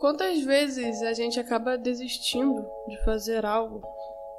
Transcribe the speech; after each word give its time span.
Quantas 0.00 0.40
vezes 0.40 1.02
a 1.02 1.12
gente 1.12 1.38
acaba 1.38 1.76
desistindo 1.76 2.66
de 2.88 2.96
fazer 3.04 3.44
algo 3.44 3.82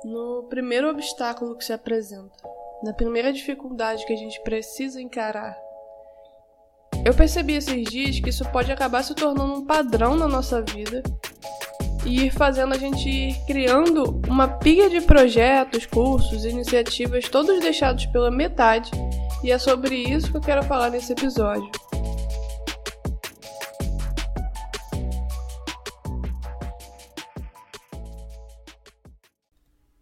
no 0.03 0.47
primeiro 0.49 0.89
obstáculo 0.89 1.55
que 1.55 1.63
se 1.63 1.71
apresenta, 1.71 2.33
na 2.81 2.91
primeira 2.93 3.31
dificuldade 3.31 4.03
que 4.07 4.11
a 4.11 4.15
gente 4.15 4.41
precisa 4.41 4.99
encarar? 4.99 5.55
Eu 7.05 7.13
percebi 7.13 7.53
esses 7.53 7.83
dias 7.87 8.19
que 8.19 8.29
isso 8.29 8.43
pode 8.51 8.71
acabar 8.71 9.03
se 9.03 9.13
tornando 9.13 9.53
um 9.53 9.63
padrão 9.63 10.15
na 10.15 10.27
nossa 10.27 10.63
vida 10.63 11.03
e 12.07 12.25
ir 12.25 12.31
fazendo 12.31 12.73
a 12.73 12.77
gente 12.79 13.07
ir 13.07 13.45
criando 13.45 14.19
uma 14.27 14.47
pilha 14.47 14.89
de 14.89 14.99
projetos, 15.01 15.85
cursos, 15.85 16.43
iniciativas, 16.43 17.29
todos 17.29 17.59
deixados 17.59 18.07
pela 18.07 18.31
metade, 18.31 18.89
e 19.43 19.51
é 19.51 19.59
sobre 19.59 19.95
isso 19.95 20.31
que 20.31 20.37
eu 20.37 20.41
quero 20.41 20.63
falar 20.63 20.89
nesse 20.89 21.13
episódio. 21.13 21.69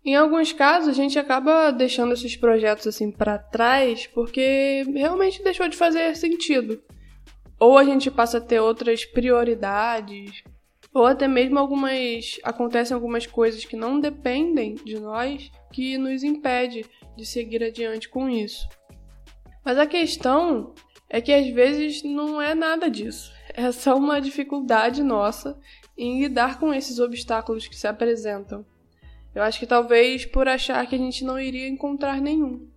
Em 0.10 0.16
alguns 0.16 0.52
casos, 0.52 0.90
a 0.90 0.94
gente 0.94 1.20
acaba 1.20 1.70
deixando 1.70 2.14
esses 2.14 2.36
projetos 2.36 2.88
assim 2.88 3.12
para 3.12 3.38
trás 3.38 4.08
porque 4.08 4.84
realmente 4.92 5.44
deixou 5.44 5.68
de 5.68 5.78
fazer 5.78 6.16
sentido. 6.16 6.82
Ou 7.60 7.78
a 7.78 7.84
gente 7.84 8.10
passa 8.10 8.40
a 8.40 8.42
ter 8.42 8.60
outras 8.60 9.06
prioridades, 9.06 10.44
ou 10.92 11.06
até 11.06 11.28
mesmo 11.28 11.60
algumas 11.60 12.40
acontecem 12.42 12.96
algumas 12.96 13.28
coisas 13.28 13.64
que 13.64 13.76
não 13.76 14.00
dependem 14.00 14.74
de 14.84 15.00
nós 15.00 15.52
que 15.72 15.96
nos 15.96 16.24
impede 16.24 16.84
de 17.16 17.24
seguir 17.24 17.64
adiante 17.64 18.10
com 18.10 18.28
isso. 18.28 18.68
Mas 19.64 19.78
a 19.78 19.86
questão 19.86 20.74
é 21.08 21.22
que 21.22 21.32
às 21.32 21.48
vezes 21.50 22.02
não 22.02 22.42
é 22.42 22.56
nada 22.56 22.90
disso. 22.90 23.32
É 23.54 23.72
só 23.72 23.96
uma 23.96 24.20
dificuldade 24.20 25.04
nossa 25.04 25.56
em 25.96 26.20
lidar 26.20 26.60
com 26.60 26.74
esses 26.74 26.98
obstáculos 26.98 27.68
que 27.68 27.76
se 27.76 27.86
apresentam. 27.86 28.66
Eu 29.40 29.46
acho 29.46 29.58
que 29.58 29.66
talvez 29.66 30.26
por 30.26 30.50
achar 30.50 30.86
que 30.86 30.96
a 30.96 30.98
gente 30.98 31.24
não 31.24 31.40
iria 31.40 31.70
encontrar 31.70 32.20
nenhum. 32.20 32.68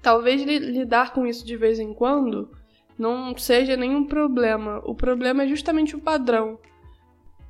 Talvez 0.00 0.40
lidar 0.42 1.12
com 1.12 1.26
isso 1.26 1.44
de 1.44 1.54
vez 1.54 1.78
em 1.78 1.92
quando 1.92 2.50
não 2.98 3.36
seja 3.36 3.76
nenhum 3.76 4.06
problema. 4.06 4.80
O 4.86 4.94
problema 4.94 5.42
é 5.42 5.46
justamente 5.46 5.94
o 5.94 6.00
padrão. 6.00 6.58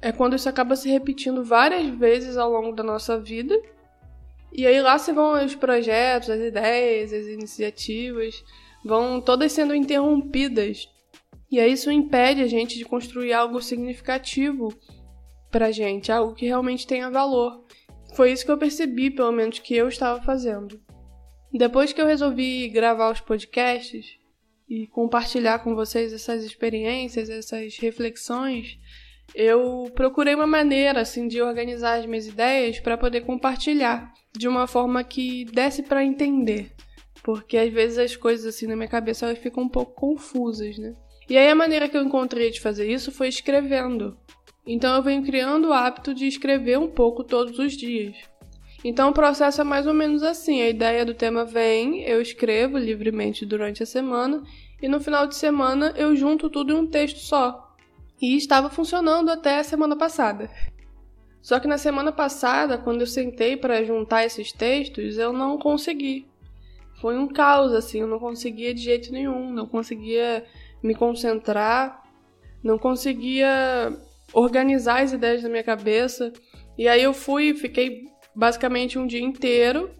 É 0.03 0.11
quando 0.11 0.35
isso 0.35 0.49
acaba 0.49 0.75
se 0.75 0.91
repetindo 0.91 1.45
várias 1.45 1.87
vezes 1.87 2.37
ao 2.37 2.51
longo 2.51 2.75
da 2.75 2.83
nossa 2.83 3.17
vida. 3.17 3.57
E 4.53 4.67
aí 4.67 4.83
lá 4.83 4.99
se 4.99 5.13
vão 5.13 5.45
os 5.45 5.55
projetos, 5.55 6.29
as 6.29 6.41
ideias, 6.41 7.13
as 7.13 7.27
iniciativas, 7.27 8.43
vão 8.85 9.21
todas 9.21 9.53
sendo 9.53 9.73
interrompidas. 9.73 10.89
E 11.49 11.61
aí 11.61 11.71
isso 11.71 11.93
impede 11.93 12.43
a 12.43 12.49
gente 12.49 12.77
de 12.77 12.85
construir 12.85 13.33
algo 13.33 13.63
significativo 13.63 14.75
pra 15.49 15.71
gente, 15.71 16.11
algo 16.11 16.35
que 16.35 16.47
realmente 16.47 16.89
tenha 16.89 17.09
valor. 17.09 17.65
Foi 18.17 18.33
isso 18.33 18.47
que 18.47 18.51
eu 18.51 18.57
percebi, 18.57 19.11
pelo 19.11 19.31
menos, 19.31 19.59
que 19.59 19.77
eu 19.77 19.89
estava 19.89 20.23
fazendo. 20.23 20.81
Depois 21.53 21.93
que 21.93 22.01
eu 22.01 22.07
resolvi 22.07 22.67
gravar 22.71 23.13
os 23.13 23.21
podcasts 23.21 24.07
e 24.67 24.87
compartilhar 24.87 25.59
com 25.59 25.75
vocês 25.75 26.15
essas 26.15 26.43
experiências, 26.43 27.29
essas 27.29 27.77
reflexões, 27.77 28.79
eu 29.35 29.93
procurei 29.95 30.35
uma 30.35 30.47
maneira 30.47 31.03
assim 31.03 31.29
de 31.29 31.43
organizar 31.43 31.99
as 31.99 32.07
minhas 32.07 32.27
ideias 32.27 32.81
para 32.81 32.97
poder 32.97 33.21
compartilhar 33.21 34.11
de 34.35 34.49
uma 34.49 34.67
forma 34.67 35.05
que 35.05 35.45
desse 35.45 35.83
para 35.83 36.03
entender, 36.03 36.73
porque 37.23 37.59
às 37.59 37.71
vezes 37.71 37.99
as 37.99 38.17
coisas 38.17 38.47
assim 38.47 38.67
na 38.67 38.77
minha 38.77 38.89
cabeça 38.89 39.27
elas 39.27 39.39
ficam 39.39 39.65
um 39.65 39.69
pouco 39.69 39.93
confusas, 39.93 40.79
né? 40.79 40.95
E 41.29 41.37
aí 41.37 41.51
a 41.51 41.55
maneira 41.55 41.87
que 41.87 41.97
eu 41.97 42.03
encontrei 42.03 42.51
de 42.51 42.63
fazer 42.63 42.91
isso 42.91 43.13
foi 43.13 43.29
escrevendo. 43.29 44.17
Então 44.67 44.97
eu 44.97 45.03
venho 45.03 45.25
criando 45.25 45.69
o 45.69 45.73
hábito 45.73 46.13
de 46.13 46.27
escrever 46.27 46.79
um 46.79 46.89
pouco 46.89 47.23
todos 47.23 47.59
os 47.59 47.75
dias. 47.75 48.17
Então 48.85 49.11
o 49.11 49.15
processo 49.15 49.61
é 49.61 49.65
mais 49.65 49.87
ou 49.87 49.95
menos 49.95 50.23
assim: 50.23 50.61
a 50.61 50.69
ideia 50.69 51.05
do 51.05 51.15
tema 51.15 51.45
vem, 51.45 52.03
eu 52.03 52.21
escrevo 52.21 52.77
livremente 52.77 53.47
durante 53.47 53.83
a 53.83 53.87
semana 53.87 54.43
e 54.83 54.89
no 54.89 55.01
final 55.01 55.27
de 55.27 55.37
semana 55.37 55.95
eu 55.97 56.17
junto 56.17 56.51
tudo 56.51 56.73
em 56.73 56.77
um 56.77 56.87
texto 56.87 57.19
só. 57.19 57.75
E 58.21 58.37
estava 58.37 58.69
funcionando 58.69 59.31
até 59.31 59.59
a 59.59 59.65
semana 59.65 59.95
passada. 59.95 60.51
Só 61.43 61.61
que 61.61 61.69
na 61.69 61.79
semana 61.79 62.11
passada, 62.11 62.77
quando 62.77 63.03
eu 63.03 63.07
sentei 63.07 63.57
para 63.57 63.85
juntar 63.85 64.25
esses 64.25 64.51
textos, 64.51 65.17
eu 65.17 65.33
não 65.33 65.59
consegui. 65.59 66.27
Foi 67.01 67.17
um 67.17 67.29
caos 67.29 67.73
assim, 67.73 68.01
eu 68.01 68.07
não 68.07 68.19
conseguia 68.19 68.75
de 68.75 68.81
jeito 68.81 69.13
nenhum, 69.13 69.53
não 69.53 69.67
conseguia 69.67 70.45
me 70.83 70.95
concentrar, 70.95 72.03
não 72.65 72.79
conseguia 72.79 73.97
organizar 74.33 75.03
as 75.03 75.13
ideias 75.13 75.43
na 75.43 75.49
minha 75.49 75.65
cabeça. 75.65 76.33
E 76.77 76.89
aí 76.89 77.03
eu 77.03 77.15
fui, 77.15 77.55
fiquei 77.55 78.05
basicamente 78.35 78.99
um 78.99 79.07
dia 79.07 79.21
inteiro 79.21 79.91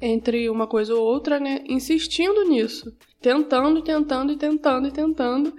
entre 0.00 0.50
uma 0.50 0.66
coisa 0.66 0.94
ou 0.94 1.04
outra, 1.04 1.38
né, 1.38 1.62
insistindo 1.66 2.44
nisso, 2.44 2.92
tentando, 3.20 3.82
tentando 3.82 4.32
e 4.32 4.36
tentando 4.36 4.88
e 4.88 4.90
tentando. 4.90 5.54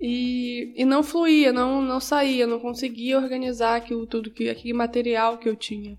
E, 0.00 0.74
e 0.76 0.84
não 0.84 1.02
fluía, 1.02 1.52
não, 1.52 1.80
não 1.82 1.98
saía, 1.98 2.46
não 2.46 2.60
conseguia 2.60 3.18
organizar 3.18 3.76
aquilo 3.76 4.06
tudo, 4.06 4.30
que, 4.30 4.48
aquele 4.48 4.74
material 4.74 5.38
que 5.38 5.48
eu 5.48 5.56
tinha. 5.56 5.98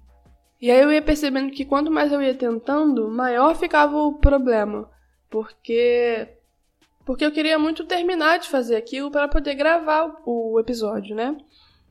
E 0.61 0.69
aí 0.69 0.79
eu 0.81 0.91
ia 0.91 1.01
percebendo 1.01 1.51
que 1.51 1.65
quanto 1.65 1.89
mais 1.89 2.11
eu 2.11 2.21
ia 2.21 2.35
tentando, 2.35 3.09
maior 3.09 3.55
ficava 3.55 3.97
o 3.97 4.19
problema. 4.19 4.89
Porque 5.29 6.27
porque 7.09 7.25
eu 7.25 7.31
queria 7.31 7.57
muito 7.57 7.85
terminar 7.85 8.37
de 8.37 8.47
fazer 8.47 8.75
aquilo 8.75 9.09
para 9.09 9.27
poder 9.27 9.55
gravar 9.55 10.21
o 10.27 10.59
episódio, 10.59 11.15
né? 11.15 11.35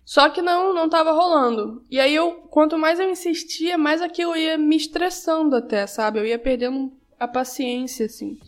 Só 0.04 0.28
que 0.28 0.40
não, 0.40 0.72
não 0.72 0.88
tava 0.88 1.10
rolando. 1.10 1.84
E 1.90 1.98
aí 1.98 2.14
eu, 2.14 2.34
quanto 2.48 2.78
mais 2.78 3.00
eu 3.00 3.10
insistia, 3.10 3.76
mais 3.76 4.00
aquilo 4.00 4.36
ia 4.36 4.56
me 4.56 4.76
estressando 4.76 5.56
até, 5.56 5.88
sabe? 5.88 6.20
Eu 6.20 6.24
ia 6.24 6.38
perdendo 6.38 6.92
a 7.18 7.26
paciência, 7.26 8.06
assim. 8.06 8.38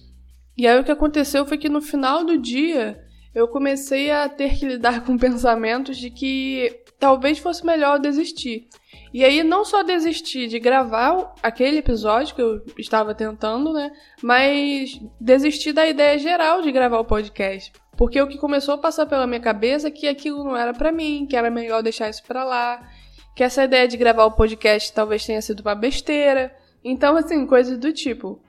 E 0.57 0.65
aí 0.65 0.79
o 0.79 0.85
que 0.85 0.93
aconteceu 0.93 1.45
foi 1.45 1.59
que 1.59 1.69
no 1.69 1.83
final 1.83 2.23
do 2.23 2.39
dia, 2.39 3.05
eu 3.35 3.47
comecei 3.49 4.11
a 4.11 4.29
ter 4.29 4.59
que 4.59 4.67
lidar 4.67 5.05
com 5.05 5.17
pensamentos 5.17 5.97
de 5.97 6.11
que 6.11 6.83
talvez 6.99 7.39
fosse 7.39 7.65
melhor 7.65 7.99
desistir. 7.99 8.69
E 9.13 9.25
aí, 9.25 9.43
não 9.43 9.65
só 9.65 9.83
desistir 9.83 10.47
de 10.47 10.61
gravar 10.61 11.35
aquele 11.43 11.79
episódio 11.79 12.35
que 12.35 12.43
eu 12.43 12.63
estava 12.79 13.15
tentando, 13.15 13.73
né? 13.73 13.91
Mas 14.23 15.01
desistir 15.21 15.73
da 15.73 15.87
ideia 15.87 16.19
geral 16.19 16.63
de 16.63 16.71
gravar 16.71 17.01
o 17.01 17.05
podcast. 17.05 17.73
Porque 17.97 18.21
o 18.21 18.29
que 18.29 18.39
começou 18.39 18.75
a 18.75 18.79
passar 18.79 19.07
pela 19.07 19.27
minha 19.27 19.41
cabeça 19.41 19.89
é 19.89 19.91
que 19.91 20.07
aquilo 20.07 20.45
não 20.45 20.57
era 20.57 20.73
para 20.73 20.93
mim, 20.93 21.27
que 21.29 21.37
era 21.37 21.51
melhor 21.51 21.83
deixar 21.83 22.09
isso 22.09 22.23
pra 22.23 22.45
lá, 22.45 22.89
que 23.35 23.43
essa 23.43 23.65
ideia 23.65 23.89
de 23.89 23.97
gravar 23.97 24.25
o 24.25 24.33
podcast 24.33 24.93
talvez 24.93 25.25
tenha 25.27 25.43
sido 25.43 25.61
uma 25.61 25.75
besteira. 25.75 26.55
Então, 26.85 27.17
assim, 27.17 27.47
coisas 27.47 27.79
do 27.79 27.93
tipo. 27.93 28.41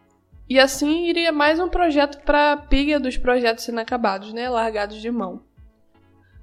E 0.51 0.59
assim 0.59 1.07
iria 1.07 1.31
mais 1.31 1.61
um 1.61 1.69
projeto 1.69 2.21
para 2.25 2.57
pilha 2.57 2.99
dos 2.99 3.15
projetos 3.15 3.65
inacabados, 3.69 4.33
né? 4.33 4.49
Largados 4.49 5.01
de 5.01 5.09
mão. 5.09 5.43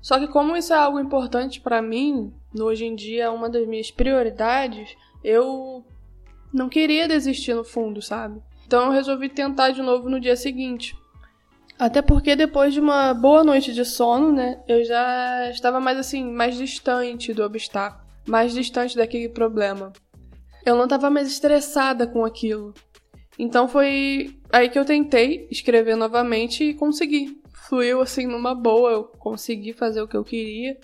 Só 0.01 0.19
que 0.19 0.27
como 0.27 0.57
isso 0.57 0.73
é 0.73 0.77
algo 0.79 0.99
importante 0.99 1.61
para 1.61 1.83
mim, 1.83 2.33
hoje 2.59 2.87
em 2.87 2.97
dia 2.97 3.25
é 3.25 3.29
uma 3.29 3.51
das 3.51 3.69
minhas 3.69 3.91
prioridades, 3.91 4.97
eu 5.23 5.85
não 6.51 6.71
queria 6.71 7.07
desistir 7.07 7.53
no 7.53 7.63
fundo, 7.63 8.01
sabe? 8.01 8.41
Então 8.67 8.87
eu 8.87 8.93
resolvi 8.93 9.29
tentar 9.29 9.73
de 9.73 9.83
novo 9.83 10.09
no 10.09 10.19
dia 10.19 10.37
seguinte. 10.37 10.97
Até 11.79 12.01
porque 12.01 12.35
depois 12.35 12.73
de 12.73 12.81
uma 12.81 13.13
boa 13.13 13.45
noite 13.45 13.75
de 13.75 13.85
sono, 13.85 14.33
né, 14.33 14.59
eu 14.67 14.83
já 14.87 15.51
estava 15.51 15.81
mais 15.81 15.99
assim, 15.99 16.25
mais 16.25 16.57
distante 16.57 17.35
do 17.35 17.43
obstáculo, 17.43 18.09
mais 18.27 18.55
distante 18.55 18.97
daquele 18.97 19.29
problema. 19.29 19.93
Eu 20.65 20.77
não 20.77 20.85
estava 20.85 21.11
mais 21.11 21.29
estressada 21.29 22.07
com 22.07 22.25
aquilo. 22.25 22.73
Então 23.39 23.69
foi 23.69 24.37
aí 24.53 24.69
que 24.69 24.79
eu 24.79 24.85
tentei 24.85 25.47
escrever 25.51 25.95
novamente 25.95 26.65
e 26.65 26.75
consegui 26.75 27.39
fluiu 27.69 28.01
assim 28.01 28.27
numa 28.27 28.55
boa, 28.55 28.91
eu 28.91 29.05
consegui 29.05 29.73
fazer 29.75 30.01
o 30.01 30.09
que 30.09 30.17
eu 30.17 30.25
queria. 30.25 30.79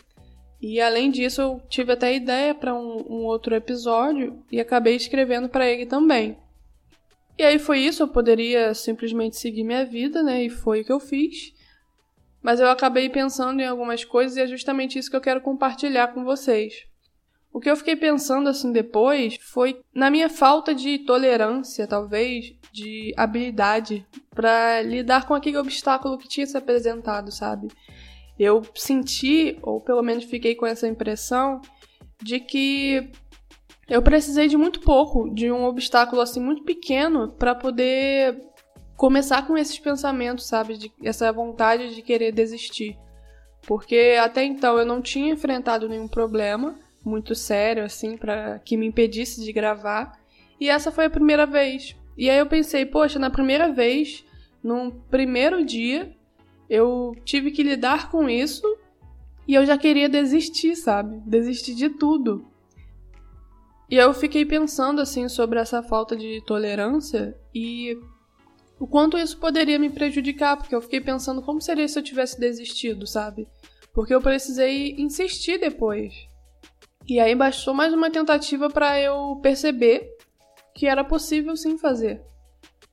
E 0.61 0.81
além 0.81 1.11
disso, 1.11 1.41
eu 1.41 1.63
tive 1.69 1.93
até 1.93 2.15
ideia 2.15 2.55
para 2.55 2.75
um, 2.75 3.05
um, 3.09 3.25
outro 3.25 3.55
episódio 3.55 4.43
e 4.53 4.61
acabei 4.61 4.95
escrevendo 4.95 5.49
para 5.49 5.69
ele 5.69 5.87
também. 5.87 6.39
E 7.39 7.43
aí 7.43 7.59
foi 7.59 7.81
isso, 7.81 8.03
eu 8.03 8.09
poderia 8.09 8.73
simplesmente 8.75 9.37
seguir 9.37 9.65
minha 9.65 9.85
vida, 9.85 10.23
né? 10.23 10.45
E 10.45 10.51
foi 10.51 10.83
o 10.83 10.85
que 10.85 10.93
eu 10.93 11.01
fiz. 11.01 11.53
Mas 12.43 12.61
eu 12.61 12.69
acabei 12.69 13.09
pensando 13.09 13.61
em 13.61 13.67
algumas 13.67 14.05
coisas 14.05 14.37
e 14.37 14.41
é 14.43 14.47
justamente 14.47 14.99
isso 14.99 15.11
que 15.11 15.17
eu 15.17 15.21
quero 15.21 15.41
compartilhar 15.41 16.09
com 16.09 16.25
vocês. 16.25 16.87
O 17.55 17.61
que 17.61 17.71
eu 17.71 17.77
fiquei 17.77 17.95
pensando 17.95 18.49
assim 18.49 18.73
depois 18.73 19.39
foi 19.41 19.81
na 19.95 20.11
minha 20.11 20.29
falta 20.29 20.75
de 20.75 20.99
tolerância, 20.99 21.87
talvez, 21.87 22.53
de 22.73 23.15
habilidade 23.17 24.05
para 24.35 24.83
lidar 24.83 25.25
com 25.25 25.35
aquele 25.35 25.57
obstáculo 25.59 26.19
que 26.19 26.27
tinha 26.27 26.45
se 26.49 26.59
apresentado, 26.59 27.31
sabe? 27.31 27.69
Eu 28.37 28.61
senti, 28.75 29.57
ou 29.63 29.81
pelo 29.81 30.03
menos 30.03 30.25
fiquei 30.25 30.57
com 30.57 30.67
essa 30.67 30.89
impressão, 30.89 31.61
de 32.21 32.41
que 32.41 33.09
eu 33.89 34.03
precisei 34.03 34.49
de 34.49 34.57
muito 34.57 34.81
pouco, 34.81 35.33
de 35.33 35.53
um 35.53 35.65
obstáculo 35.65 36.21
assim 36.21 36.41
muito 36.41 36.65
pequeno 36.65 37.29
para 37.39 37.55
poder 37.55 38.37
começar 38.97 39.47
com 39.47 39.57
esses 39.57 39.79
pensamentos, 39.79 40.49
sabe, 40.49 40.77
de 40.77 40.93
essa 41.05 41.33
vontade 41.33 41.95
de 41.95 42.03
querer 42.03 42.33
desistir. 42.33 42.99
porque 43.65 44.17
até 44.21 44.45
então 44.45 44.77
eu 44.77 44.85
não 44.85 45.01
tinha 45.01 45.33
enfrentado 45.33 45.89
nenhum 45.89 46.09
problema 46.09 46.75
muito 47.05 47.35
sério 47.35 47.85
assim 47.85 48.17
para 48.17 48.59
que 48.61 48.77
me 48.77 48.87
impedisse 48.87 49.45
de 49.45 49.53
gravar, 49.53 50.19
e 50.61 50.69
essa 50.69 50.91
foi 50.91 51.07
a 51.07 51.11
primeira 51.11 51.47
vez. 51.47 51.97
E 52.17 52.31
aí 52.31 52.39
eu 52.39 52.47
pensei, 52.47 52.87
poxa, 52.87 53.19
na 53.19 53.29
primeira 53.29 53.73
vez, 53.73 54.25
num 54.63 54.91
primeiro 54.91 55.65
dia, 55.65 56.17
eu 56.71 57.15
tive 57.25 57.51
que 57.51 57.63
lidar 57.63 58.11
com 58.11 58.29
isso 58.29 58.65
e 59.47 59.55
eu 59.55 59.67
já 59.67 59.77
queria 59.77 60.09
desistir, 60.09 60.77
sabe? 60.77 61.21
Desistir 61.27 61.75
de 61.75 61.91
tudo. 61.91 62.47
E 63.91 63.97
eu 63.97 64.15
fiquei 64.15 64.45
pensando 64.45 65.01
assim 65.01 65.29
sobre 65.29 65.59
essa 65.59 65.83
falta 65.83 66.17
de 66.17 66.43
tolerância 66.47 67.37
e 67.55 67.97
o 68.79 68.87
quanto 68.87 69.19
isso 69.19 69.39
poderia 69.39 69.79
me 69.79 69.91
prejudicar, 69.91 70.57
porque 70.57 70.75
eu 70.75 70.81
fiquei 70.81 71.01
pensando 71.01 71.43
como 71.43 71.61
seria 71.61 71.87
se 71.87 71.99
eu 71.99 72.03
tivesse 72.03 72.41
desistido, 72.41 73.07
sabe? 73.07 73.47
Porque 73.93 74.15
eu 74.15 74.21
precisei 74.21 74.95
insistir 74.99 75.59
depois. 75.59 76.13
E 77.07 77.21
aí 77.21 77.35
bastou 77.35 77.75
mais 77.75 77.93
uma 77.93 78.11
tentativa 78.11 78.71
para 78.71 78.99
eu 78.99 79.39
perceber 79.43 80.17
que 80.75 80.87
era 80.87 81.05
possível 81.05 81.55
sim 81.55 81.77
fazer. 81.77 82.23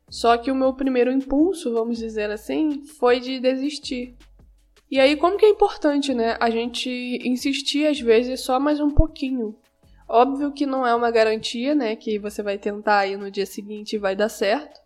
Só 0.10 0.38
que 0.38 0.52
o 0.52 0.56
meu 0.56 0.74
primeiro 0.74 1.10
impulso, 1.10 1.72
vamos 1.72 1.98
dizer 1.98 2.30
assim, 2.30 2.84
foi 3.00 3.22
de 3.22 3.40
desistir. 3.40 4.18
E 4.90 5.00
aí, 5.00 5.16
como 5.16 5.38
que 5.38 5.46
é 5.46 5.50
importante, 5.50 6.14
né? 6.14 6.36
A 6.42 6.50
gente 6.50 6.90
insistir 7.24 7.88
às 7.88 8.02
vezes 8.02 8.42
só 8.42 8.60
mais 8.60 8.82
um 8.82 8.90
pouquinho. 8.90 9.56
Óbvio 10.10 10.52
que 10.52 10.66
não 10.66 10.86
é 10.86 10.94
uma 10.94 11.10
garantia, 11.10 11.74
né? 11.74 11.96
Que 11.96 12.20
você 12.20 12.44
vai 12.44 12.58
tentar 12.58 12.98
aí 13.00 13.16
no 13.16 13.32
dia 13.32 13.46
seguinte 13.46 13.94
e 13.94 14.00
vai 14.00 14.14
dar 14.14 14.28
certo. 14.28 14.82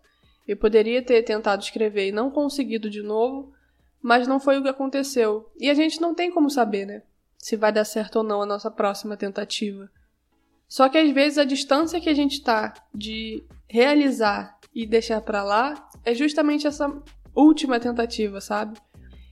Eu 0.46 0.56
poderia 0.56 1.02
ter 1.02 1.24
tentado 1.24 1.60
escrever 1.64 2.06
e 2.06 2.12
não 2.12 2.30
conseguido 2.30 2.88
de 2.88 3.02
novo, 3.02 3.52
mas 4.00 4.28
não 4.28 4.38
foi 4.38 4.56
o 4.56 4.62
que 4.62 4.68
aconteceu. 4.68 5.50
E 5.58 5.68
a 5.68 5.74
gente 5.74 6.00
não 6.00 6.14
tem 6.14 6.30
como 6.30 6.48
saber, 6.48 6.86
né? 6.86 7.02
Se 7.38 7.56
vai 7.56 7.72
dar 7.72 7.84
certo 7.84 8.16
ou 8.16 8.22
não 8.22 8.42
a 8.42 8.46
nossa 8.46 8.70
próxima 8.70 9.16
tentativa. 9.16 9.90
Só 10.68 10.88
que 10.88 10.98
às 10.98 11.10
vezes 11.12 11.38
a 11.38 11.44
distância 11.44 12.00
que 12.00 12.08
a 12.08 12.14
gente 12.14 12.42
tá 12.42 12.74
de 12.94 13.44
realizar 13.68 14.58
e 14.74 14.86
deixar 14.86 15.20
para 15.20 15.42
lá 15.42 15.88
é 16.04 16.14
justamente 16.14 16.66
essa 16.66 16.90
última 17.34 17.78
tentativa, 17.78 18.40
sabe? 18.40 18.78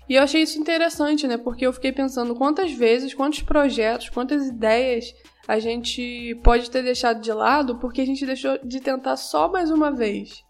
E 0.08 0.14
eu 0.14 0.22
achei 0.22 0.42
isso 0.42 0.58
interessante, 0.58 1.26
né? 1.26 1.38
Porque 1.38 1.66
eu 1.66 1.72
fiquei 1.72 1.90
pensando 1.90 2.34
quantas 2.34 2.72
vezes, 2.72 3.14
quantos 3.14 3.42
projetos, 3.42 4.10
quantas 4.10 4.46
ideias 4.46 5.14
a 5.48 5.58
gente 5.58 6.38
pode 6.42 6.70
ter 6.70 6.82
deixado 6.82 7.20
de 7.20 7.32
lado 7.32 7.78
porque 7.78 8.00
a 8.00 8.06
gente 8.06 8.24
deixou 8.24 8.58
de 8.62 8.80
tentar 8.80 9.16
só 9.16 9.50
mais 9.50 9.70
uma 9.70 9.90
vez. 9.90 10.44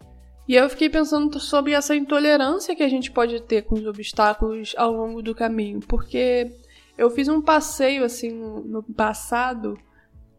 E 0.47 0.55
eu 0.55 0.69
fiquei 0.69 0.89
pensando 0.89 1.39
sobre 1.39 1.73
essa 1.73 1.95
intolerância 1.95 2.75
que 2.75 2.83
a 2.83 2.89
gente 2.89 3.11
pode 3.11 3.41
ter 3.43 3.63
com 3.63 3.75
os 3.75 3.85
obstáculos 3.85 4.75
ao 4.77 4.91
longo 4.91 5.21
do 5.21 5.33
caminho, 5.33 5.79
porque 5.87 6.51
eu 6.97 7.09
fiz 7.09 7.27
um 7.27 7.41
passeio 7.41 8.03
assim 8.03 8.31
no 8.31 8.81
passado 8.83 9.77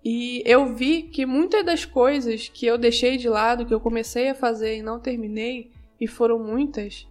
e 0.05 0.43
eu 0.47 0.75
vi 0.75 1.03
que 1.03 1.27
muitas 1.27 1.65
das 1.65 1.85
coisas 1.85 2.49
que 2.49 2.65
eu 2.65 2.79
deixei 2.79 3.17
de 3.17 3.29
lado, 3.29 3.67
que 3.67 3.75
eu 3.75 3.81
comecei 3.81 4.31
a 4.31 4.35
fazer 4.35 4.77
e 4.77 4.83
não 4.83 5.01
terminei, 5.01 5.73
e 6.01 6.07
foram 6.07 6.39
muitas, 6.39 7.09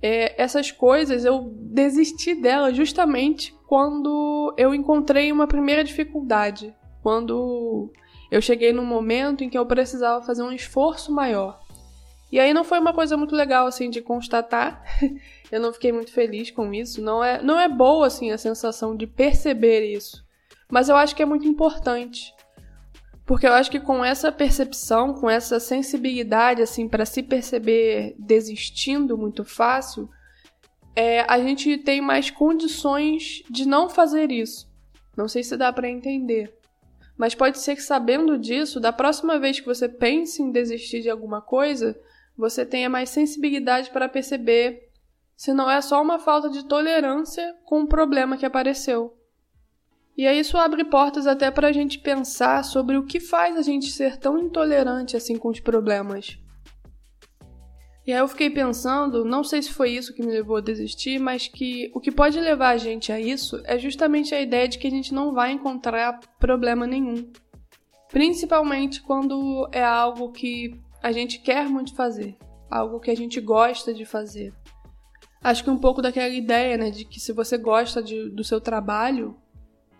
é, 0.00 0.40
essas 0.40 0.70
coisas 0.70 1.24
eu 1.24 1.50
desisti 1.56 2.34
delas 2.34 2.76
justamente 2.76 3.54
quando 3.66 4.54
eu 4.58 4.74
encontrei 4.74 5.32
uma 5.32 5.46
primeira 5.46 5.82
dificuldade. 5.82 6.74
Quando 7.02 7.90
eu 8.30 8.40
cheguei 8.42 8.70
num 8.70 8.84
momento 8.84 9.42
em 9.42 9.48
que 9.48 9.56
eu 9.56 9.64
precisava 9.64 10.24
fazer 10.24 10.42
um 10.42 10.52
esforço 10.52 11.10
maior. 11.10 11.63
E 12.34 12.40
aí 12.40 12.52
não 12.52 12.64
foi 12.64 12.80
uma 12.80 12.92
coisa 12.92 13.16
muito 13.16 13.32
legal 13.32 13.64
assim 13.64 13.88
de 13.88 14.00
constatar. 14.02 14.82
eu 15.52 15.60
não 15.60 15.72
fiquei 15.72 15.92
muito 15.92 16.10
feliz 16.10 16.50
com 16.50 16.74
isso. 16.74 17.00
Não 17.00 17.22
é, 17.22 17.40
não 17.40 17.60
é 17.60 17.68
boa 17.68 18.08
assim 18.08 18.32
a 18.32 18.36
sensação 18.36 18.96
de 18.96 19.06
perceber 19.06 19.86
isso. 19.86 20.26
Mas 20.68 20.88
eu 20.88 20.96
acho 20.96 21.14
que 21.14 21.22
é 21.22 21.26
muito 21.26 21.46
importante. 21.46 22.34
Porque 23.24 23.46
eu 23.46 23.52
acho 23.52 23.70
que 23.70 23.78
com 23.78 24.04
essa 24.04 24.32
percepção, 24.32 25.14
com 25.14 25.30
essa 25.30 25.60
sensibilidade, 25.60 26.60
assim, 26.60 26.88
para 26.88 27.06
se 27.06 27.22
perceber 27.22 28.16
desistindo 28.18 29.16
muito 29.16 29.44
fácil, 29.44 30.10
é, 30.96 31.20
a 31.28 31.38
gente 31.38 31.78
tem 31.78 32.00
mais 32.00 32.32
condições 32.32 33.44
de 33.48 33.64
não 33.64 33.88
fazer 33.88 34.32
isso. 34.32 34.68
Não 35.16 35.28
sei 35.28 35.44
se 35.44 35.56
dá 35.56 35.72
para 35.72 35.88
entender. 35.88 36.52
Mas 37.16 37.32
pode 37.32 37.60
ser 37.60 37.76
que 37.76 37.82
sabendo 37.82 38.36
disso, 38.36 38.80
da 38.80 38.92
próxima 38.92 39.38
vez 39.38 39.60
que 39.60 39.66
você 39.66 39.88
pense 39.88 40.42
em 40.42 40.50
desistir 40.50 41.00
de 41.00 41.08
alguma 41.08 41.40
coisa, 41.40 41.96
você 42.36 42.66
tenha 42.66 42.88
mais 42.88 43.10
sensibilidade 43.10 43.90
para 43.90 44.08
perceber 44.08 44.90
se 45.36 45.52
não 45.52 45.70
é 45.70 45.80
só 45.80 46.00
uma 46.00 46.18
falta 46.18 46.48
de 46.48 46.64
tolerância 46.64 47.54
com 47.64 47.82
o 47.82 47.88
problema 47.88 48.36
que 48.36 48.46
apareceu. 48.46 49.16
E 50.16 50.26
aí 50.26 50.38
isso 50.38 50.56
abre 50.56 50.84
portas 50.84 51.26
até 51.26 51.50
para 51.50 51.68
a 51.68 51.72
gente 51.72 51.98
pensar 51.98 52.64
sobre 52.64 52.96
o 52.96 53.04
que 53.04 53.18
faz 53.18 53.56
a 53.56 53.62
gente 53.62 53.90
ser 53.90 54.16
tão 54.16 54.38
intolerante 54.38 55.16
assim 55.16 55.36
com 55.36 55.48
os 55.48 55.58
problemas. 55.58 56.38
E 58.06 58.12
aí 58.12 58.18
eu 58.18 58.28
fiquei 58.28 58.50
pensando, 58.50 59.24
não 59.24 59.42
sei 59.42 59.62
se 59.62 59.72
foi 59.72 59.90
isso 59.90 60.14
que 60.14 60.22
me 60.22 60.30
levou 60.30 60.56
a 60.56 60.60
desistir, 60.60 61.18
mas 61.18 61.48
que 61.48 61.90
o 61.94 62.00
que 62.00 62.12
pode 62.12 62.38
levar 62.38 62.70
a 62.70 62.76
gente 62.76 63.10
a 63.10 63.18
isso 63.18 63.60
é 63.64 63.78
justamente 63.78 64.34
a 64.34 64.40
ideia 64.40 64.68
de 64.68 64.78
que 64.78 64.86
a 64.86 64.90
gente 64.90 65.14
não 65.14 65.32
vai 65.32 65.52
encontrar 65.52 66.20
problema 66.38 66.86
nenhum. 66.86 67.32
Principalmente 68.10 69.00
quando 69.02 69.68
é 69.72 69.82
algo 69.82 70.30
que 70.30 70.78
a 71.04 71.12
gente 71.12 71.38
quer 71.38 71.68
muito 71.68 71.94
fazer, 71.94 72.34
algo 72.70 72.98
que 72.98 73.10
a 73.10 73.14
gente 73.14 73.38
gosta 73.38 73.92
de 73.92 74.06
fazer. 74.06 74.54
Acho 75.42 75.62
que 75.62 75.68
um 75.68 75.76
pouco 75.76 76.00
daquela 76.00 76.30
ideia, 76.30 76.78
né, 76.78 76.88
de 76.90 77.04
que 77.04 77.20
se 77.20 77.30
você 77.30 77.58
gosta 77.58 78.02
de, 78.02 78.30
do 78.30 78.42
seu 78.42 78.58
trabalho, 78.58 79.36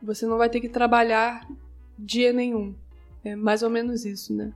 você 0.03 0.25
não 0.25 0.39
vai 0.39 0.49
ter 0.49 0.61
que 0.61 0.69
trabalhar 0.69 1.47
dia 1.99 2.33
nenhum. 2.33 2.75
É 3.23 3.37
mais 3.37 3.63
ou 3.63 3.69
menos 3.69 4.07
isso, 4.07 4.35
né? 4.35 4.55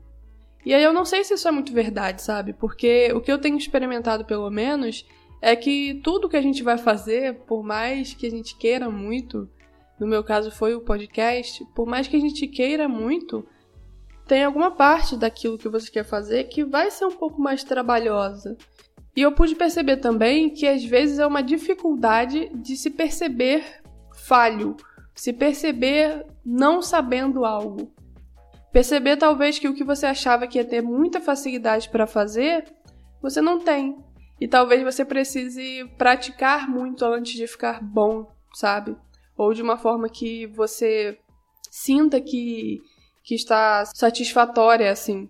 E 0.64 0.72
aí 0.72 0.82
eu 0.82 0.90
não 0.94 1.04
sei 1.04 1.22
se 1.22 1.34
isso 1.34 1.46
é 1.46 1.50
muito 1.50 1.70
verdade, 1.70 2.22
sabe? 2.22 2.54
Porque 2.54 3.12
o 3.12 3.20
que 3.20 3.30
eu 3.30 3.38
tenho 3.38 3.58
experimentado, 3.58 4.24
pelo 4.24 4.48
menos, 4.48 5.06
é 5.42 5.54
que 5.54 6.00
tudo 6.02 6.30
que 6.30 6.36
a 6.38 6.42
gente 6.42 6.62
vai 6.62 6.78
fazer, 6.78 7.40
por 7.40 7.62
mais 7.62 8.14
que 8.14 8.26
a 8.26 8.30
gente 8.30 8.56
queira 8.56 8.88
muito, 8.90 9.46
no 10.00 10.06
meu 10.06 10.24
caso 10.24 10.50
foi 10.50 10.74
o 10.74 10.80
podcast, 10.80 11.62
por 11.74 11.86
mais 11.86 12.08
que 12.08 12.16
a 12.16 12.20
gente 12.20 12.46
queira 12.46 12.88
muito, 12.88 13.46
tem 14.28 14.44
alguma 14.44 14.70
parte 14.70 15.16
daquilo 15.16 15.58
que 15.58 15.68
você 15.68 15.90
quer 15.90 16.04
fazer 16.04 16.44
que 16.44 16.64
vai 16.64 16.90
ser 16.90 17.06
um 17.06 17.16
pouco 17.16 17.40
mais 17.40 17.64
trabalhosa. 17.64 18.56
E 19.16 19.22
eu 19.22 19.32
pude 19.32 19.56
perceber 19.56 19.96
também 19.96 20.50
que 20.50 20.68
às 20.68 20.84
vezes 20.84 21.18
é 21.18 21.26
uma 21.26 21.42
dificuldade 21.42 22.50
de 22.54 22.76
se 22.76 22.90
perceber 22.90 23.64
falho 24.14 24.76
se 25.18 25.32
perceber 25.32 26.24
não 26.46 26.80
sabendo 26.80 27.44
algo. 27.44 27.92
Perceber 28.72 29.16
talvez 29.16 29.58
que 29.58 29.66
o 29.66 29.74
que 29.74 29.82
você 29.82 30.06
achava 30.06 30.46
que 30.46 30.58
ia 30.58 30.64
ter 30.64 30.80
muita 30.80 31.20
facilidade 31.20 31.88
para 31.88 32.06
fazer, 32.06 32.72
você 33.20 33.40
não 33.40 33.58
tem. 33.58 33.98
E 34.40 34.46
talvez 34.46 34.80
você 34.80 35.04
precise 35.04 35.84
praticar 35.98 36.70
muito 36.70 37.04
antes 37.04 37.32
de 37.32 37.48
ficar 37.48 37.82
bom, 37.82 38.30
sabe? 38.54 38.96
Ou 39.36 39.52
de 39.52 39.60
uma 39.60 39.76
forma 39.76 40.08
que 40.08 40.46
você 40.46 41.18
sinta 41.68 42.20
que, 42.20 42.78
que 43.28 43.34
está 43.34 43.84
satisfatória, 43.84 44.90
assim. 44.90 45.28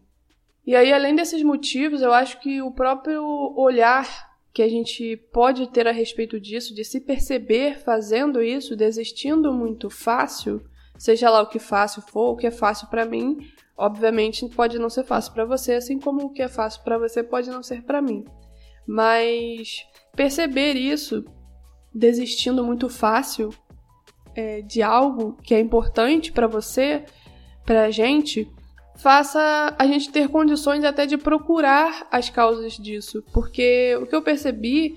E 0.65 0.77
aí, 0.77 0.93
além 0.93 1.17
desses 1.17 1.43
motivos, 1.43 2.01
eu 2.01 2.13
acho 2.13 2.39
que 2.39 2.63
o 2.63 2.71
próprio 2.71 3.25
olhar 3.57 4.31
que 4.53 4.63
a 4.63 4.69
gente 4.69 5.17
pode 5.33 5.69
ter 5.71 5.89
a 5.89 5.91
respeito 5.91 6.39
disso, 6.39 6.73
de 6.73 6.85
se 6.85 7.01
perceber 7.01 7.81
fazendo 7.81 8.41
isso, 8.41 8.77
desistindo 8.77 9.53
muito 9.53 9.91
fácil, 9.91 10.63
seja 10.97 11.29
lá 11.29 11.43
o 11.43 11.49
que 11.49 11.59
fácil 11.59 12.01
for, 12.03 12.35
o 12.35 12.37
que 12.37 12.47
é 12.47 12.53
fácil 12.53 12.87
para 12.87 13.05
mim, 13.05 13.39
obviamente 13.77 14.49
pode 14.51 14.79
não 14.79 14.89
ser 14.89 15.03
fácil 15.03 15.33
para 15.33 15.45
você, 15.45 15.73
assim 15.75 15.99
como 15.99 16.27
o 16.27 16.31
que 16.31 16.43
é 16.43 16.49
fácil 16.49 16.85
para 16.85 16.99
você 16.99 17.25
pode 17.25 17.51
não 17.51 17.65
ser 17.65 17.83
para 17.83 18.01
mim. 18.01 18.25
Mas 18.87 19.85
perceber 20.15 20.75
isso, 20.75 21.25
desistindo 21.93 22.63
muito 22.63 22.89
fácil 22.89 23.51
é, 24.37 24.63
de 24.63 24.83
algo 24.83 25.37
que 25.43 25.53
é 25.53 25.59
importante 25.59 26.31
para 26.31 26.47
você, 26.47 27.05
para 27.69 27.85
a 27.85 27.91
gente, 27.91 28.51
faça 28.97 29.77
a 29.79 29.87
gente 29.87 30.11
ter 30.11 30.27
condições 30.31 30.85
até 30.85 31.05
de 31.05 31.19
procurar 31.19 32.09
as 32.11 32.31
causas 32.31 32.79
disso, 32.79 33.23
porque 33.31 33.95
o 34.01 34.07
que 34.07 34.17
eu 34.17 34.23
percebi 34.23 34.97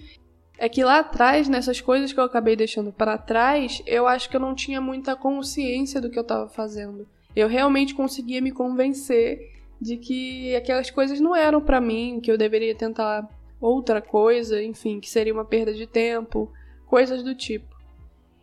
é 0.58 0.70
que 0.70 0.82
lá 0.82 1.00
atrás, 1.00 1.50
nessas 1.50 1.82
coisas 1.82 2.14
que 2.14 2.20
eu 2.20 2.24
acabei 2.24 2.56
deixando 2.56 2.94
para 2.94 3.18
trás, 3.18 3.84
eu 3.86 4.08
acho 4.08 4.30
que 4.30 4.38
eu 4.38 4.40
não 4.40 4.56
tinha 4.56 4.80
muita 4.80 5.18
consciência 5.18 6.00
do 6.00 6.10
que 6.10 6.18
eu 6.18 6.22
estava 6.22 6.48
fazendo. 6.48 7.06
Eu 7.36 7.50
realmente 7.50 7.94
conseguia 7.94 8.42
me 8.42 8.54
convencer 8.54 9.52
de 9.82 9.98
que 9.98 10.56
aquelas 10.56 10.90
coisas 10.90 11.20
não 11.20 11.36
eram 11.36 11.60
para 11.60 11.82
mim, 11.82 12.22
que 12.24 12.32
eu 12.32 12.38
deveria 12.38 12.74
tentar 12.74 13.28
outra 13.60 14.02
coisa, 14.02 14.64
enfim, 14.64 15.02
que 15.02 15.10
seria 15.10 15.34
uma 15.34 15.44
perda 15.44 15.74
de 15.74 15.86
tempo, 15.86 16.50
coisas 16.88 17.22
do 17.22 17.36
tipo. 17.36 17.76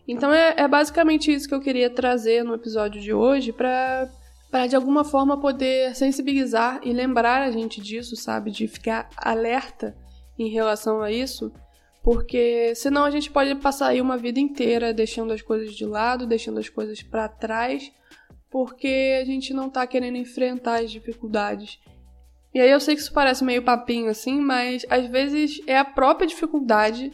Então 0.08 0.32
é, 0.32 0.54
é 0.56 0.66
basicamente 0.66 1.32
isso 1.32 1.46
que 1.46 1.54
eu 1.54 1.60
queria 1.60 1.90
trazer 1.90 2.42
no 2.42 2.54
episódio 2.54 2.98
de 2.98 3.12
hoje 3.12 3.52
para 3.52 4.10
para 4.50 4.66
de 4.66 4.76
alguma 4.76 5.04
forma 5.04 5.40
poder 5.40 5.94
sensibilizar 5.94 6.80
e 6.82 6.92
lembrar 6.92 7.42
a 7.42 7.50
gente 7.50 7.80
disso, 7.80 8.16
sabe? 8.16 8.50
De 8.50 8.66
ficar 8.66 9.08
alerta 9.16 9.96
em 10.38 10.48
relação 10.48 11.02
a 11.02 11.10
isso, 11.10 11.52
Porque 12.02 12.74
senão 12.74 13.04
a 13.04 13.10
gente 13.10 13.30
pode 13.30 13.54
passar 13.56 13.88
aí 13.88 14.00
uma 14.00 14.16
vida 14.16 14.40
inteira 14.40 14.94
deixando 14.94 15.32
as 15.32 15.42
coisas 15.42 15.74
de 15.74 15.84
lado, 15.84 16.26
deixando 16.26 16.58
as 16.58 16.68
coisas 16.68 17.02
para 17.02 17.28
trás, 17.28 17.92
porque 18.50 19.18
a 19.20 19.24
gente 19.26 19.52
não 19.52 19.68
tá 19.68 19.86
querendo 19.86 20.16
enfrentar 20.16 20.80
as 20.80 20.90
dificuldades. 20.90 21.78
E 22.54 22.60
aí 22.60 22.70
eu 22.70 22.80
sei 22.80 22.94
que 22.94 23.02
isso 23.02 23.12
parece 23.12 23.44
meio 23.44 23.62
papinho 23.62 24.08
assim, 24.08 24.40
mas 24.40 24.86
às 24.88 25.06
vezes 25.06 25.60
é 25.66 25.76
a 25.76 25.84
própria 25.84 26.26
dificuldade 26.26 27.12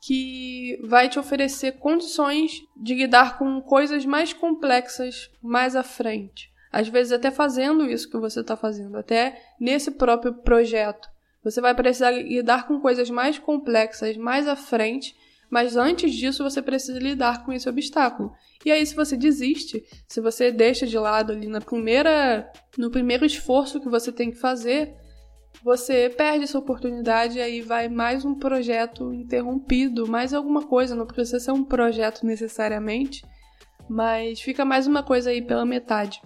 que 0.00 0.78
vai 0.84 1.08
te 1.08 1.18
oferecer 1.18 1.72
condições 1.72 2.62
de 2.76 2.94
lidar 2.94 3.36
com 3.36 3.60
coisas 3.60 4.06
mais 4.06 4.32
complexas 4.32 5.28
mais 5.42 5.74
à 5.74 5.82
frente. 5.82 6.49
Às 6.72 6.88
vezes, 6.88 7.12
até 7.12 7.30
fazendo 7.30 7.84
isso 7.84 8.08
que 8.08 8.16
você 8.16 8.40
está 8.40 8.56
fazendo, 8.56 8.96
até 8.96 9.42
nesse 9.58 9.90
próprio 9.90 10.34
projeto. 10.34 11.08
Você 11.42 11.60
vai 11.60 11.74
precisar 11.74 12.10
lidar 12.10 12.66
com 12.66 12.80
coisas 12.80 13.08
mais 13.10 13.38
complexas 13.38 14.16
mais 14.16 14.46
à 14.46 14.54
frente, 14.54 15.16
mas 15.48 15.76
antes 15.76 16.14
disso 16.14 16.44
você 16.44 16.62
precisa 16.62 16.98
lidar 16.98 17.44
com 17.44 17.52
esse 17.52 17.68
obstáculo. 17.68 18.32
E 18.64 18.70
aí, 18.70 18.84
se 18.84 18.94
você 18.94 19.16
desiste, 19.16 19.84
se 20.06 20.20
você 20.20 20.52
deixa 20.52 20.86
de 20.86 20.98
lado 20.98 21.32
ali 21.32 21.48
na 21.48 21.60
primeira, 21.60 22.50
no 22.78 22.90
primeiro 22.90 23.24
esforço 23.24 23.80
que 23.80 23.88
você 23.88 24.12
tem 24.12 24.30
que 24.30 24.36
fazer, 24.36 24.94
você 25.64 26.08
perde 26.08 26.44
essa 26.44 26.58
oportunidade 26.58 27.38
e 27.38 27.42
aí 27.42 27.60
vai 27.60 27.88
mais 27.88 28.24
um 28.24 28.34
projeto 28.34 29.12
interrompido, 29.12 30.06
mais 30.06 30.32
alguma 30.32 30.62
coisa, 30.62 30.94
não 30.94 31.06
precisa 31.06 31.40
ser 31.40 31.52
um 31.52 31.64
projeto 31.64 32.24
necessariamente, 32.24 33.24
mas 33.88 34.40
fica 34.40 34.64
mais 34.64 34.86
uma 34.86 35.02
coisa 35.02 35.30
aí 35.30 35.42
pela 35.42 35.66
metade. 35.66 36.22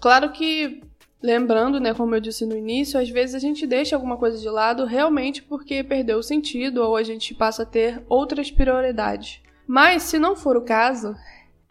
Claro 0.00 0.32
que, 0.32 0.82
lembrando, 1.22 1.78
né, 1.78 1.92
como 1.92 2.14
eu 2.14 2.20
disse 2.20 2.46
no 2.46 2.56
início, 2.56 2.98
às 2.98 3.10
vezes 3.10 3.34
a 3.34 3.38
gente 3.38 3.66
deixa 3.66 3.94
alguma 3.94 4.16
coisa 4.16 4.38
de 4.38 4.48
lado 4.48 4.86
realmente 4.86 5.42
porque 5.42 5.84
perdeu 5.84 6.18
o 6.18 6.22
sentido 6.22 6.82
ou 6.82 6.96
a 6.96 7.02
gente 7.02 7.34
passa 7.34 7.62
a 7.64 7.66
ter 7.66 8.02
outras 8.08 8.50
prioridades. 8.50 9.40
Mas 9.66 10.04
se 10.04 10.18
não 10.18 10.34
for 10.34 10.56
o 10.56 10.62
caso, 10.62 11.14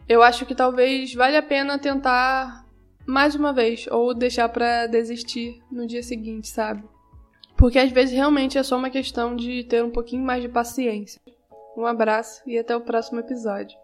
eu 0.08 0.22
acho 0.22 0.46
que 0.46 0.54
talvez 0.54 1.12
valha 1.12 1.40
a 1.40 1.42
pena 1.42 1.78
tentar 1.78 2.64
mais 3.04 3.34
uma 3.34 3.52
vez 3.52 3.86
ou 3.90 4.14
deixar 4.14 4.48
para 4.48 4.86
desistir 4.86 5.60
no 5.70 5.86
dia 5.86 6.02
seguinte, 6.02 6.48
sabe? 6.48 6.84
Porque 7.56 7.78
às 7.78 7.90
vezes 7.90 8.14
realmente 8.14 8.56
é 8.56 8.62
só 8.62 8.76
uma 8.76 8.90
questão 8.90 9.34
de 9.34 9.64
ter 9.64 9.84
um 9.84 9.90
pouquinho 9.90 10.22
mais 10.22 10.40
de 10.40 10.48
paciência. 10.48 11.20
Um 11.76 11.84
abraço 11.84 12.42
e 12.46 12.58
até 12.58 12.74
o 12.76 12.80
próximo 12.80 13.20
episódio. 13.20 13.76